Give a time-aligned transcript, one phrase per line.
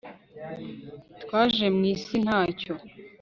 [1.23, 2.73] twaje mwisi ntacyo